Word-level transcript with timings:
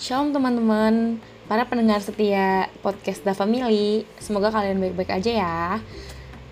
Shalom 0.00 0.32
teman-teman, 0.32 1.20
para 1.44 1.68
pendengar 1.68 2.00
setia 2.00 2.72
podcast 2.80 3.20
The 3.20 3.36
Family. 3.36 4.08
Semoga 4.16 4.48
kalian 4.48 4.80
baik-baik 4.80 5.12
aja 5.12 5.28
ya. 5.28 5.60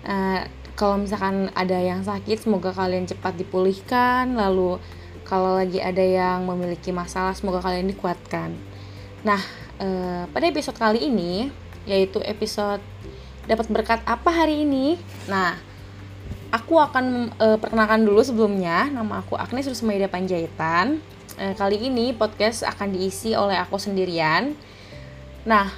Uh, 0.05 0.45
kalau 0.77 1.01
misalkan 1.01 1.49
ada 1.57 1.73
yang 1.81 2.05
sakit, 2.05 2.45
semoga 2.45 2.69
kalian 2.69 3.09
cepat 3.09 3.41
dipulihkan. 3.41 4.37
Lalu 4.37 4.77
kalau 5.25 5.57
lagi 5.57 5.81
ada 5.81 5.97
yang 5.97 6.45
memiliki 6.45 6.93
masalah, 6.93 7.33
semoga 7.33 7.57
kalian 7.65 7.89
dikuatkan. 7.89 8.53
Nah, 9.25 9.41
uh, 9.81 10.29
pada 10.29 10.45
episode 10.45 10.77
kali 10.77 11.09
ini, 11.09 11.49
yaitu 11.89 12.21
episode 12.21 12.85
dapat 13.49 13.65
berkat 13.65 14.05
apa 14.05 14.29
hari 14.29 14.61
ini? 14.61 14.93
Nah, 15.25 15.57
aku 16.53 16.77
akan 16.77 17.33
uh, 17.41 17.57
perkenalkan 17.57 18.05
dulu 18.05 18.21
sebelumnya. 18.21 18.93
Nama 18.93 19.25
aku 19.25 19.33
Agnes 19.33 19.65
Rusmaida 19.65 20.05
Panjaitan 20.05 21.01
Eh, 21.39 21.55
kali 21.55 21.79
ini 21.79 22.11
podcast 22.11 22.67
akan 22.67 22.99
diisi 22.99 23.31
oleh 23.31 23.55
aku 23.55 23.79
sendirian. 23.79 24.59
Nah, 25.47 25.71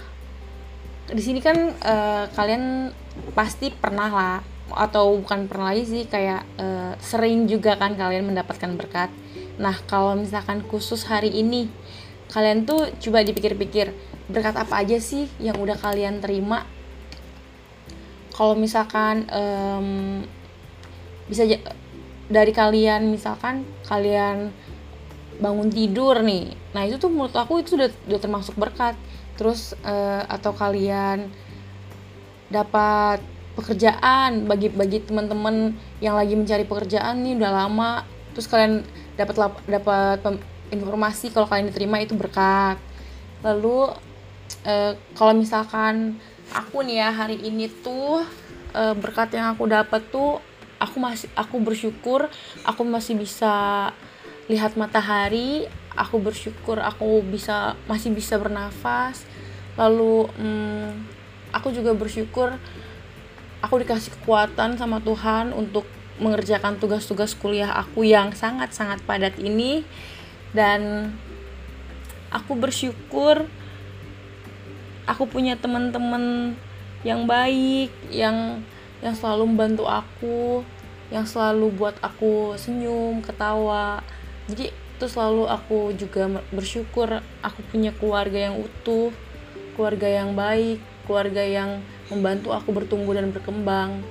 di 1.05 1.21
sini 1.21 1.37
kan 1.37 1.53
eh, 1.77 2.25
kalian 2.33 2.89
pasti 3.37 3.69
pernah 3.69 4.09
lah 4.09 4.37
atau 4.73 5.21
bukan 5.21 5.45
pernah 5.45 5.69
lagi 5.69 5.85
sih 5.85 6.03
kayak 6.09 6.41
eh, 6.57 6.97
sering 6.97 7.45
juga 7.45 7.77
kan 7.77 7.93
kalian 7.93 8.33
mendapatkan 8.33 8.73
berkat. 8.73 9.13
Nah, 9.61 9.77
kalau 9.85 10.17
misalkan 10.17 10.65
khusus 10.65 11.05
hari 11.05 11.29
ini 11.29 11.69
kalian 12.33 12.65
tuh 12.65 12.89
coba 12.97 13.21
dipikir-pikir 13.21 13.93
berkat 14.33 14.57
apa 14.57 14.81
aja 14.81 14.97
sih 14.97 15.29
yang 15.37 15.61
udah 15.61 15.77
kalian 15.77 16.23
terima 16.23 16.63
kalau 18.31 18.55
misalkan 18.55 19.27
um, 19.27 20.23
bisa 21.27 21.43
dari 22.31 22.55
kalian 22.55 23.11
misalkan 23.11 23.67
kalian 23.83 24.55
bangun 25.39 25.69
tidur 25.71 26.19
nih. 26.19 26.51
Nah 26.75 26.83
itu 26.83 26.99
tuh 26.99 27.07
menurut 27.07 27.33
aku 27.37 27.61
itu 27.63 27.79
udah 27.79 27.89
udah 28.09 28.19
termasuk 28.19 28.55
berkat. 28.57 28.97
Terus 29.39 29.77
uh, 29.85 30.25
atau 30.27 30.51
kalian 30.51 31.31
dapat 32.51 33.23
pekerjaan 33.55 34.47
bagi 34.47 34.71
bagi 34.71 35.03
teman-teman 35.03 35.75
yang 36.03 36.15
lagi 36.15 36.35
mencari 36.35 36.63
pekerjaan 36.67 37.23
nih 37.23 37.35
udah 37.35 37.51
lama 37.51 38.07
terus 38.31 38.47
kalian 38.47 38.83
dapat 39.19 39.35
dapat 39.67 40.19
informasi 40.71 41.35
kalau 41.35 41.47
kalian 41.47 41.71
diterima 41.71 41.99
itu 41.99 42.15
berkat. 42.15 42.79
Lalu 43.43 43.91
uh, 44.67 44.93
kalau 45.15 45.33
misalkan 45.35 46.19
aku 46.51 46.83
nih 46.83 47.03
ya 47.03 47.09
hari 47.11 47.39
ini 47.39 47.67
tuh 47.67 48.23
uh, 48.75 48.93
berkat 48.95 49.35
yang 49.35 49.55
aku 49.55 49.67
dapat 49.67 50.01
tuh 50.11 50.39
aku 50.81 50.97
masih 50.97 51.29
aku 51.37 51.61
bersyukur 51.61 52.25
aku 52.65 52.81
masih 52.81 53.13
bisa 53.19 53.89
lihat 54.51 54.75
matahari 54.75 55.71
aku 55.95 56.19
bersyukur 56.19 56.83
aku 56.83 57.23
bisa 57.23 57.79
masih 57.87 58.11
bisa 58.11 58.35
bernafas. 58.35 59.23
Lalu 59.79 60.27
hmm, 60.35 61.07
aku 61.55 61.71
juga 61.71 61.95
bersyukur 61.95 62.59
aku 63.63 63.75
dikasih 63.79 64.11
kekuatan 64.19 64.75
sama 64.75 64.99
Tuhan 64.99 65.55
untuk 65.55 65.87
mengerjakan 66.19 66.77
tugas-tugas 66.77 67.31
kuliah 67.33 67.71
aku 67.71 68.03
yang 68.03 68.35
sangat-sangat 68.35 68.99
padat 69.07 69.39
ini. 69.39 69.87
Dan 70.51 71.15
aku 72.27 72.59
bersyukur 72.59 73.47
aku 75.07 75.23
punya 75.31 75.55
teman-teman 75.55 76.55
yang 77.07 77.23
baik 77.23 77.89
yang 78.11 78.59
yang 78.99 79.15
selalu 79.15 79.47
membantu 79.47 79.87
aku 79.87 80.61
yang 81.11 81.27
selalu 81.27 81.73
buat 81.75 81.95
aku 81.99 82.55
senyum 82.55 83.19
ketawa 83.19 83.99
jadi 84.51 84.75
itu 84.75 85.05
selalu 85.09 85.49
aku 85.49 85.95
juga 85.97 86.43
bersyukur 86.53 87.23
aku 87.41 87.59
punya 87.73 87.89
keluarga 87.95 88.51
yang 88.51 88.61
utuh 88.61 89.09
keluarga 89.73 90.05
yang 90.05 90.37
baik 90.37 90.83
keluarga 91.05 91.41
yang 91.41 91.81
membantu 92.07 92.53
aku 92.53 92.71
bertumbuh 92.71 93.15
dan 93.15 93.31
berkembang. 93.35 94.03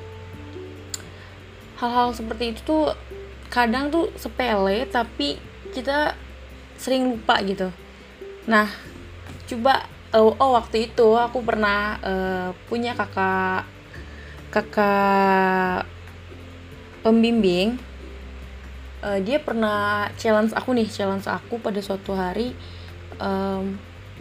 Hal-hal 1.80 2.12
seperti 2.12 2.52
itu 2.52 2.60
tuh 2.64 2.92
kadang 3.48 3.88
tuh 3.88 4.12
sepele 4.20 4.84
tapi 4.88 5.40
kita 5.72 6.12
sering 6.76 7.08
lupa 7.08 7.40
gitu. 7.40 7.72
Nah 8.44 8.68
coba 9.48 9.88
oh, 10.12 10.36
oh 10.36 10.50
waktu 10.56 10.92
itu 10.92 11.08
aku 11.16 11.40
pernah 11.40 11.96
uh, 12.04 12.48
punya 12.68 12.92
kakak 12.92 13.64
kakak 14.52 15.86
pembimbing 17.00 17.80
uh, 19.04 19.18
dia 19.20 19.40
pernah 19.40 20.08
challenge 20.16 20.52
aku 20.56 20.72
nih 20.76 20.88
challenge 20.88 21.26
aku 21.28 21.60
pada 21.60 21.80
suatu 21.80 22.16
hari 22.16 22.56
um, 23.20 23.76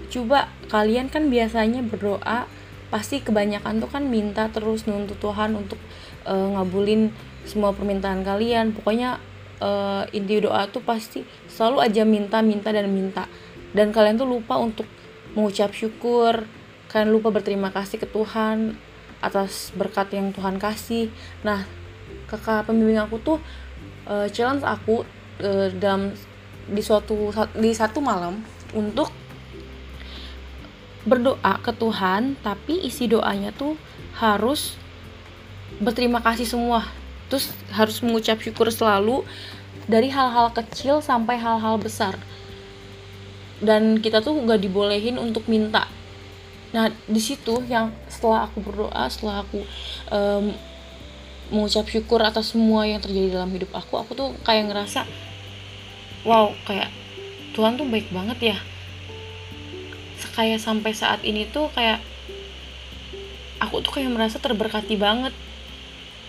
coba 0.10 0.50
kalian 0.72 1.12
kan 1.12 1.28
biasanya 1.28 1.84
berdoa 1.84 2.50
pasti 2.90 3.22
kebanyakan 3.22 3.80
tuh 3.80 3.90
kan 3.90 4.04
minta 4.10 4.50
terus 4.50 4.90
nuntut 4.90 5.22
Tuhan 5.22 5.54
untuk 5.54 5.78
uh, 6.26 6.58
ngabulin 6.58 7.14
semua 7.46 7.72
permintaan 7.72 8.26
kalian. 8.26 8.74
Pokoknya 8.74 9.22
uh, 9.62 10.04
inti 10.10 10.42
doa 10.42 10.66
tuh 10.68 10.82
pasti 10.82 11.22
selalu 11.46 11.86
aja 11.86 12.04
minta 12.04 12.42
minta 12.42 12.74
dan 12.74 12.90
minta. 12.90 13.30
Dan 13.72 13.94
kalian 13.94 14.18
tuh 14.18 14.26
lupa 14.26 14.58
untuk 14.58 14.90
mengucap 15.38 15.72
syukur 15.78 16.50
kalian 16.90 17.14
lupa 17.14 17.30
berterima 17.30 17.70
kasih 17.70 18.02
ke 18.02 18.10
Tuhan 18.10 18.74
atas 19.22 19.70
berkat 19.78 20.10
yang 20.18 20.34
Tuhan 20.34 20.58
kasih. 20.58 21.14
Nah 21.46 21.70
kakak 22.26 22.66
pembimbing 22.66 22.98
aku 22.98 23.22
tuh 23.22 23.38
uh, 24.10 24.28
challenge 24.34 24.66
aku 24.66 25.06
uh, 25.46 25.70
dalam 25.78 26.12
di 26.70 26.82
suatu 26.82 27.30
di 27.58 27.72
satu 27.74 28.02
malam 28.02 28.42
untuk 28.74 29.10
berdoa 31.08 31.58
ke 31.64 31.72
Tuhan 31.74 32.38
tapi 32.44 32.86
isi 32.86 33.10
doanya 33.10 33.50
tuh 33.56 33.80
harus 34.18 34.76
berterima 35.80 36.20
kasih 36.20 36.46
semua. 36.46 36.84
Terus 37.30 37.54
harus 37.70 38.02
mengucap 38.02 38.42
syukur 38.42 38.74
selalu 38.74 39.22
dari 39.86 40.10
hal-hal 40.10 40.50
kecil 40.54 41.00
sampai 41.00 41.38
hal-hal 41.38 41.78
besar. 41.78 42.18
Dan 43.62 44.02
kita 44.02 44.22
tuh 44.22 44.34
nggak 44.34 44.60
dibolehin 44.60 45.22
untuk 45.22 45.46
minta. 45.46 45.88
Nah 46.76 46.94
di 47.10 47.22
situ 47.22 47.66
yang 47.66 47.90
setelah 48.06 48.46
aku 48.46 48.62
berdoa 48.62 49.10
setelah 49.10 49.42
aku 49.42 49.66
um, 50.14 50.54
mengucap 51.50 51.86
syukur 51.90 52.22
atas 52.22 52.54
semua 52.54 52.86
yang 52.86 53.02
terjadi 53.02 53.42
dalam 53.42 53.50
hidup 53.54 53.74
aku 53.74 53.98
aku 53.98 54.14
tuh 54.14 54.30
kayak 54.46 54.70
ngerasa 54.70 55.06
wow 56.24 56.54
kayak 56.70 56.90
Tuhan 57.60 57.76
tuh 57.76 57.88
baik 57.92 58.08
banget 58.14 58.56
ya. 58.56 58.58
Kayak 60.38 60.64
sampai 60.64 60.96
saat 60.96 61.26
ini 61.28 61.50
tuh 61.50 61.68
kayak 61.76 62.00
aku 63.60 63.84
tuh 63.84 64.00
kayak 64.00 64.16
merasa 64.16 64.40
terberkati 64.40 64.96
banget. 64.96 65.34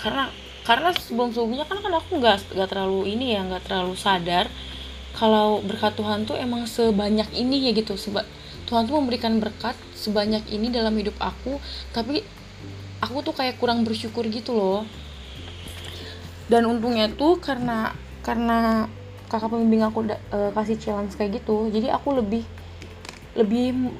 Karena 0.00 0.32
karena 0.66 0.90
sebelum 0.96 1.30
sebelumnya 1.30 1.70
kan 1.70 1.78
kan 1.78 1.92
aku 1.94 2.18
nggak 2.18 2.56
nggak 2.56 2.68
terlalu 2.68 3.14
ini 3.14 3.38
ya 3.38 3.46
nggak 3.46 3.64
terlalu 3.70 3.94
sadar 3.96 4.50
kalau 5.14 5.62
berkat 5.62 5.94
Tuhan 5.94 6.26
tuh 6.26 6.34
emang 6.34 6.64
sebanyak 6.64 7.30
ini 7.36 7.68
ya 7.68 7.72
gitu. 7.76 7.94
Seba 7.94 8.24
Tuhan 8.66 8.90
tuh 8.90 8.98
memberikan 8.98 9.38
berkat 9.38 9.76
sebanyak 9.94 10.46
ini 10.50 10.72
dalam 10.72 10.94
hidup 10.96 11.14
aku 11.20 11.62
tapi 11.92 12.26
aku 12.98 13.22
tuh 13.22 13.34
kayak 13.38 13.58
kurang 13.62 13.86
bersyukur 13.86 14.26
gitu 14.26 14.54
loh 14.56 14.82
dan 16.50 16.66
untungnya 16.66 17.06
tuh 17.14 17.38
karena 17.38 17.94
karena 18.26 18.90
kakak 19.30 19.54
pembimbing 19.54 19.86
aku 19.86 20.04
uh, 20.10 20.50
kasih 20.50 20.76
challenge 20.76 21.14
kayak 21.14 21.38
gitu 21.40 21.70
jadi 21.70 21.94
aku 21.94 22.18
lebih 22.18 22.42
lebih 23.38 23.94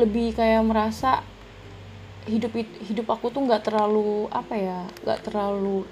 lebih 0.00 0.32
kayak 0.32 0.64
merasa 0.64 1.20
hidup 2.24 2.56
hidup 2.88 3.06
aku 3.12 3.28
tuh 3.28 3.44
nggak 3.44 3.68
terlalu 3.68 4.26
apa 4.32 4.54
ya 4.56 4.80
nggak 5.04 5.20
terlalu 5.28 5.84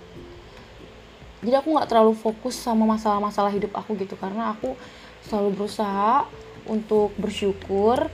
jadi 1.40 1.56
aku 1.64 1.72
nggak 1.72 1.88
terlalu 1.88 2.12
fokus 2.12 2.52
sama 2.52 2.84
masalah-masalah 2.84 3.48
hidup 3.48 3.72
aku 3.72 3.96
gitu. 3.96 4.12
Karena 4.20 4.52
aku 4.52 4.76
selalu 5.24 5.56
berusaha 5.56 6.28
untuk 6.68 7.16
bersyukur 7.16 8.08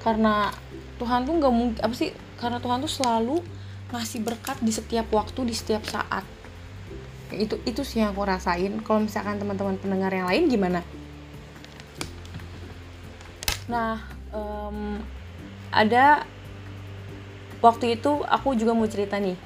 karena 0.00 0.48
Tuhan 0.96 1.28
tuh 1.28 1.34
nggak 1.36 1.52
mungkin 1.52 1.80
apa 1.84 1.92
sih 1.92 2.12
karena 2.40 2.56
Tuhan 2.56 2.80
tuh 2.80 2.88
selalu 2.88 3.36
ngasih 3.92 4.24
berkat 4.24 4.56
di 4.64 4.72
setiap 4.72 5.12
waktu 5.12 5.44
di 5.44 5.52
setiap 5.52 5.84
saat 5.84 6.24
itu 7.34 7.58
itu 7.66 7.82
sih 7.86 8.02
yang 8.02 8.14
aku 8.14 8.26
rasain. 8.26 8.82
Kalau 8.82 9.00
misalkan 9.02 9.38
teman-teman 9.38 9.76
pendengar 9.78 10.10
yang 10.10 10.26
lain 10.26 10.50
gimana? 10.50 10.80
Nah 13.70 14.02
um, 14.34 14.98
ada 15.70 16.26
waktu 17.62 18.00
itu 18.00 18.24
aku 18.26 18.58
juga 18.58 18.74
mau 18.74 18.88
cerita 18.90 19.20
nih. 19.20 19.38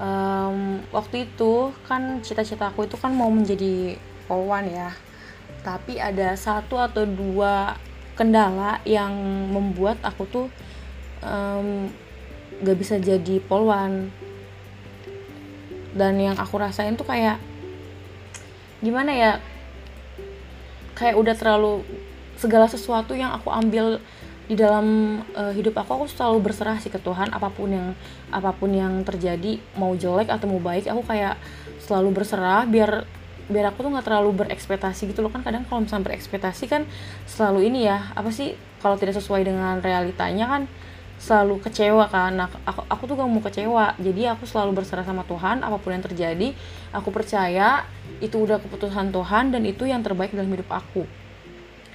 Um, 0.00 0.80
waktu 0.96 1.28
itu 1.28 1.76
kan 1.84 2.24
cita-cita 2.24 2.72
aku 2.72 2.88
itu 2.88 2.96
kan 2.96 3.12
mau 3.12 3.28
menjadi 3.28 4.00
polwan 4.24 4.64
ya. 4.64 4.96
Tapi 5.60 6.00
ada 6.00 6.32
satu 6.40 6.80
atau 6.80 7.04
dua 7.04 7.76
kendala 8.16 8.80
yang 8.88 9.12
membuat 9.52 10.00
aku 10.00 10.24
tuh 10.28 10.46
um, 11.24 11.88
gak 12.60 12.76
bisa 12.76 12.96
jadi 13.00 13.40
polwan 13.44 14.12
dan 15.94 16.18
yang 16.18 16.36
aku 16.38 16.58
rasain 16.60 16.94
tuh 16.94 17.06
kayak 17.06 17.42
gimana 18.80 19.12
ya 19.12 19.32
kayak 20.96 21.16
udah 21.16 21.34
terlalu 21.36 21.84
segala 22.40 22.68
sesuatu 22.68 23.12
yang 23.12 23.32
aku 23.36 23.52
ambil 23.52 24.00
di 24.50 24.58
dalam 24.58 25.20
uh, 25.38 25.54
hidup 25.54 25.78
aku 25.78 26.02
aku 26.02 26.06
selalu 26.10 26.50
berserah 26.50 26.74
sih 26.82 26.90
ke 26.90 26.98
Tuhan. 26.98 27.30
Apa 27.30 27.54
pun 27.54 27.70
yang 27.70 27.94
apa 28.34 28.50
pun 28.50 28.74
yang 28.74 29.06
terjadi 29.06 29.62
mau 29.78 29.94
jelek 29.94 30.26
atau 30.26 30.50
mau 30.50 30.58
baik 30.58 30.90
aku 30.90 31.06
kayak 31.06 31.38
selalu 31.78 32.18
berserah 32.18 32.66
biar 32.66 33.06
biar 33.46 33.70
aku 33.70 33.86
tuh 33.86 33.90
nggak 33.94 34.06
terlalu 34.10 34.30
berekspektasi 34.42 35.14
gitu 35.14 35.22
loh. 35.22 35.30
Kan 35.30 35.46
kadang 35.46 35.62
kalau 35.70 35.86
misalnya 35.86 36.10
berekspektasi 36.10 36.66
kan 36.66 36.82
selalu 37.30 37.70
ini 37.70 37.86
ya 37.86 38.10
apa 38.10 38.34
sih 38.34 38.58
kalau 38.82 38.98
tidak 38.98 39.14
sesuai 39.22 39.46
dengan 39.46 39.78
realitanya 39.78 40.50
kan 40.50 40.62
selalu 41.20 41.60
kecewa 41.60 42.08
kan. 42.08 42.32
Nah, 42.32 42.48
aku, 42.64 42.80
aku 42.88 43.02
tuh 43.04 43.14
gak 43.20 43.28
mau 43.28 43.44
kecewa. 43.44 43.92
Jadi 44.00 44.24
aku 44.24 44.48
selalu 44.48 44.80
berserah 44.80 45.04
sama 45.04 45.22
Tuhan 45.28 45.60
apa 45.60 45.76
pun 45.76 45.92
yang 45.92 46.00
terjadi 46.00 46.56
aku 46.96 47.12
percaya 47.12 47.84
itu 48.24 48.40
udah 48.40 48.56
keputusan 48.58 49.12
Tuhan 49.12 49.52
dan 49.52 49.62
itu 49.68 49.84
yang 49.84 50.00
terbaik 50.00 50.32
dalam 50.32 50.48
hidup 50.48 50.72
aku. 50.72 51.04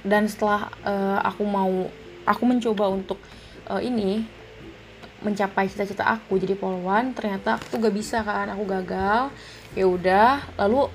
Dan 0.06 0.30
setelah 0.30 0.70
uh, 0.86 1.18
aku 1.26 1.42
mau 1.42 1.90
aku 2.22 2.42
mencoba 2.46 2.86
untuk 2.86 3.18
uh, 3.66 3.82
ini 3.82 4.22
mencapai 5.26 5.66
cita-cita 5.66 6.06
aku 6.06 6.38
jadi 6.38 6.54
polwan 6.54 7.10
ternyata 7.10 7.58
aku 7.58 7.66
tuh 7.66 7.78
gak 7.82 7.96
bisa 7.98 8.22
kan. 8.22 8.46
Aku 8.54 8.62
gagal 8.62 9.34
ya 9.74 9.90
udah. 9.90 10.38
Lalu 10.54 10.86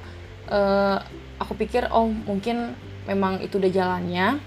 uh, 0.48 0.98
aku 1.36 1.60
pikir 1.60 1.92
oh 1.92 2.08
mungkin 2.08 2.80
memang 3.12 3.44
itu 3.44 3.60
udah 3.60 3.72
jalannya 3.74 4.40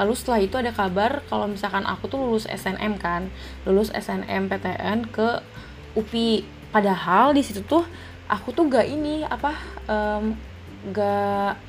lalu 0.00 0.16
setelah 0.16 0.40
itu 0.40 0.56
ada 0.56 0.72
kabar 0.72 1.20
kalau 1.28 1.44
misalkan 1.44 1.84
aku 1.84 2.08
tuh 2.08 2.16
lulus 2.16 2.48
SNM 2.48 2.96
kan. 2.96 3.28
Lulus 3.68 3.92
SNM 3.92 4.48
PTN 4.48 5.04
ke 5.12 5.44
UPI 5.92 6.40
padahal 6.72 7.36
di 7.36 7.44
situ 7.44 7.60
tuh 7.68 7.84
aku 8.24 8.56
tuh 8.56 8.64
gak 8.72 8.88
ini 8.88 9.28
apa 9.28 9.52
um, 9.84 10.32
gak 10.88 11.60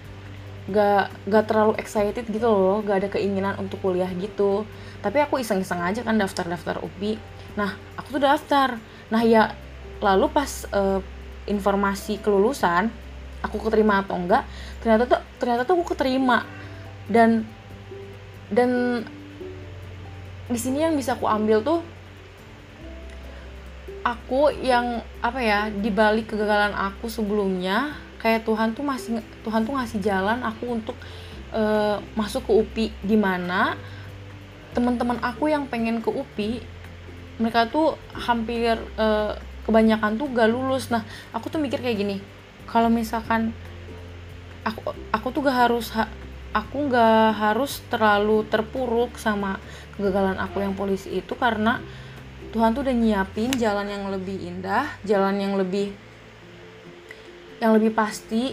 gak 0.72 1.12
gak 1.28 1.44
terlalu 1.44 1.75
excited 1.75 2.24
gitu 2.24 2.48
loh. 2.48 2.80
Gak 2.88 3.04
ada 3.04 3.10
keinginan 3.12 3.60
untuk 3.60 3.83
kuliah 3.83 4.07
gitu. 4.16 4.63
Tapi 5.04 5.19
aku 5.19 5.44
iseng-iseng 5.44 5.83
aja 5.83 6.00
kan 6.00 6.16
daftar-daftar 6.16 6.80
UPI 6.80 7.19
nah 7.60 7.75
aku 8.00 8.16
tuh 8.16 8.24
daftar. 8.24 8.80
Nah 9.12 9.22
ya 9.28 9.51
lalu 10.00 10.31
pas 10.31 10.63
uh, 10.72 11.04
informasi 11.51 12.24
kelulusan 12.24 12.88
aku 13.44 13.57
keterima 13.60 14.06
atau 14.06 14.16
enggak 14.16 14.45
ternyata 14.80 15.04
tuh 15.10 15.19
ternyata 15.36 15.68
tuh 15.68 15.75
aku 15.75 15.92
keterima. 15.92 16.48
Dan 17.12 17.44
dan 18.51 19.01
di 20.51 20.59
sini 20.59 20.83
yang 20.83 21.00
bisa 21.00 21.15
aku 21.15 21.25
ambil 21.25 21.63
tuh 21.63 21.80
aku 24.01 24.51
yang 24.59 25.00
apa 25.21 25.39
ya 25.39 25.59
dibalik 25.71 26.33
kegagalan 26.33 26.74
aku 26.74 27.07
sebelumnya 27.07 27.95
kayak 28.21 28.45
Tuhan 28.45 28.77
tuh 28.77 28.86
masih 28.86 29.21
Tuhan 29.42 29.65
tuh 29.65 29.74
ngasih 29.77 30.00
jalan 30.01 30.45
aku 30.45 30.77
untuk 30.77 30.98
uh, 31.53 31.98
masuk 32.13 32.45
ke 32.45 32.51
UPI. 32.53 32.88
Di 33.01 33.18
mana 33.18 33.77
teman-teman 34.77 35.18
aku 35.21 35.50
yang 35.50 35.65
pengen 35.65 36.00
ke 36.00 36.09
UPI 36.09 36.62
mereka 37.42 37.65
tuh 37.65 37.97
hampir 38.13 38.77
uh, 39.01 39.33
kebanyakan 39.65 40.18
tuh 40.21 40.30
gak 40.30 40.50
lulus. 40.50 40.94
Nah 40.94 41.01
aku 41.33 41.50
tuh 41.50 41.57
mikir 41.57 41.81
kayak 41.81 41.97
gini 41.97 42.18
kalau 42.69 42.89
misalkan 42.89 43.54
aku 44.62 44.94
aku 45.09 45.27
tuh 45.33 45.42
gak 45.45 45.57
harus 45.69 45.89
ha, 45.97 46.06
aku 46.51 46.92
gak 46.92 47.36
harus 47.39 47.80
terlalu 47.88 48.44
terpuruk 48.48 49.15
sama 49.15 49.59
kegagalan 49.95 50.36
aku 50.39 50.59
yang 50.59 50.75
polisi 50.75 51.19
itu 51.19 51.33
karena 51.36 51.80
Tuhan 52.51 52.75
tuh 52.75 52.83
udah 52.83 52.95
nyiapin 52.95 53.56
jalan 53.56 53.88
yang 53.88 54.12
lebih 54.12 54.36
indah 54.36 54.92
jalan 55.07 55.39
yang 55.39 55.56
lebih 55.56 55.95
yang 57.63 57.71
lebih 57.77 57.95
pasti 57.95 58.51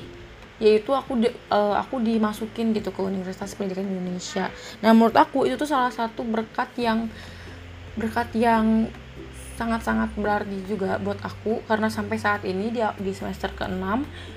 yaitu 0.59 0.91
aku 0.91 1.23
di, 1.23 1.31
uh, 1.55 1.79
aku 1.79 2.03
dimasukin 2.03 2.75
gitu 2.75 2.91
ke 2.91 2.99
Universitas 2.99 3.55
Pendidikan 3.55 3.87
Indonesia. 3.87 4.51
Nah 4.83 4.91
menurut 4.91 5.15
aku 5.15 5.47
itu 5.47 5.55
tuh 5.55 5.71
salah 5.71 5.95
satu 5.95 6.27
berkat 6.27 6.75
yang 6.83 7.07
berkat 7.95 8.35
yang 8.35 8.91
sangat-sangat 9.59 10.15
berarti 10.15 10.63
juga 10.71 11.03
buat 11.03 11.19
aku 11.23 11.67
karena 11.67 11.91
sampai 11.91 12.19
saat 12.19 12.47
ini 12.47 12.71
di, 12.71 12.79
di 12.79 13.11
semester 13.11 13.51
ke-6 13.59 13.83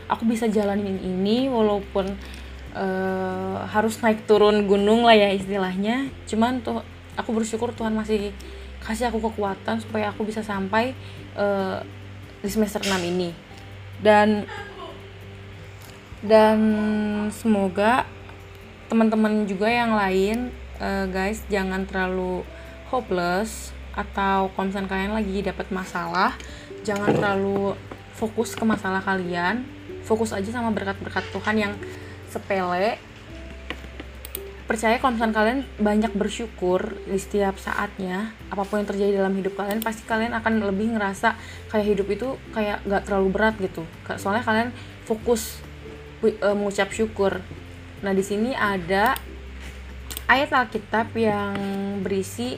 aku 0.10 0.24
bisa 0.26 0.50
jalanin 0.50 0.98
ini 0.98 1.46
walaupun 1.46 2.10
uh, 2.76 3.64
harus 3.68 4.00
naik 4.04 4.24
turun 4.28 4.68
gunung 4.68 5.08
lah 5.08 5.16
ya 5.16 5.30
istilahnya. 5.32 6.12
Cuman 6.28 6.64
tuh 6.64 6.84
aku 7.16 7.32
bersyukur 7.36 7.72
Tuhan 7.76 7.96
masih 7.96 8.32
kasih 8.82 9.14
aku 9.14 9.22
kekuatan 9.32 9.78
supaya 9.78 10.10
aku 10.10 10.26
bisa 10.26 10.42
sampai 10.42 10.98
uh, 11.38 11.80
di 12.42 12.50
semester 12.50 12.82
6 12.82 12.92
ini. 13.06 13.32
Dan 14.02 14.50
dan 16.22 16.60
semoga 17.34 18.06
teman-teman 18.90 19.50
juga 19.50 19.72
yang 19.72 19.98
lain 19.98 20.54
uh, 20.78 21.10
guys 21.10 21.42
jangan 21.50 21.86
terlalu 21.90 22.46
hopeless 22.94 23.74
atau 23.92 24.52
kalau 24.54 24.72
kalian 24.72 25.16
lagi 25.18 25.44
dapat 25.44 25.68
masalah 25.74 26.36
jangan 26.84 27.12
terlalu 27.12 27.76
fokus 28.16 28.54
ke 28.54 28.64
masalah 28.66 29.02
kalian. 29.02 29.66
Fokus 30.02 30.34
aja 30.34 30.50
sama 30.50 30.74
berkat-berkat 30.74 31.30
Tuhan 31.30 31.56
yang 31.58 31.74
sepele. 32.32 32.96
Percaya 34.64 34.96
kalau 35.04 35.20
misalnya 35.20 35.36
kalian 35.36 35.60
banyak 35.84 36.16
bersyukur 36.16 36.96
di 37.04 37.20
setiap 37.20 37.60
saatnya 37.60 38.32
apa 38.48 38.64
pun 38.64 38.80
yang 38.80 38.88
terjadi 38.88 39.20
dalam 39.20 39.36
hidup 39.36 39.60
kalian 39.60 39.84
pasti 39.84 40.08
kalian 40.08 40.32
akan 40.32 40.64
lebih 40.64 40.96
ngerasa 40.96 41.36
kayak 41.68 41.88
hidup 41.92 42.08
itu 42.08 42.28
kayak 42.56 42.80
gak 42.88 43.04
terlalu 43.04 43.36
berat 43.36 43.60
gitu. 43.60 43.84
Soalnya 44.16 44.48
kalian 44.48 44.72
fokus 45.04 45.60
uh, 46.24 46.56
mengucap 46.56 46.88
syukur. 46.96 47.44
Nah 48.00 48.16
di 48.16 48.24
sini 48.24 48.56
ada 48.56 49.20
ayat 50.32 50.56
Alkitab 50.56 51.12
yang 51.20 51.60
berisi 52.00 52.56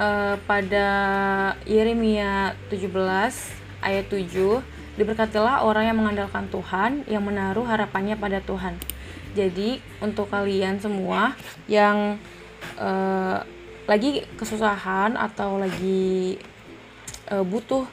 uh, 0.00 0.40
pada 0.48 0.88
Yeremia 1.68 2.56
17 2.72 2.88
ayat 3.84 4.06
7 4.08 4.79
diberkatilah 5.00 5.64
orang 5.64 5.88
yang 5.88 5.96
mengandalkan 5.96 6.44
Tuhan 6.52 7.08
yang 7.08 7.24
menaruh 7.24 7.64
harapannya 7.64 8.20
pada 8.20 8.44
Tuhan. 8.44 8.76
Jadi 9.32 9.80
untuk 10.04 10.28
kalian 10.28 10.76
semua 10.76 11.32
yang 11.64 12.20
uh, 12.76 13.40
lagi 13.88 14.28
kesusahan 14.36 15.16
atau 15.16 15.56
lagi 15.56 16.36
uh, 17.32 17.42
butuh 17.42 17.88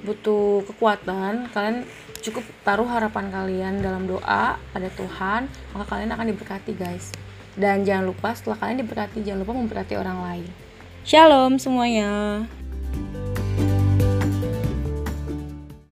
butuh 0.00 0.64
kekuatan 0.64 1.52
kalian 1.52 1.84
cukup 2.24 2.44
taruh 2.64 2.88
harapan 2.88 3.28
kalian 3.28 3.74
dalam 3.84 4.08
doa 4.08 4.56
pada 4.56 4.88
Tuhan 4.96 5.48
maka 5.72 5.84
kalian 5.96 6.12
akan 6.12 6.26
diberkati 6.36 6.76
guys. 6.76 7.08
Dan 7.56 7.82
jangan 7.82 8.12
lupa 8.12 8.36
setelah 8.36 8.60
kalian 8.60 8.84
diberkati 8.84 9.24
jangan 9.24 9.42
lupa 9.42 9.56
memberkati 9.56 9.94
orang 9.96 10.18
lain. 10.22 10.48
Shalom 11.00 11.56
semuanya 11.56 12.44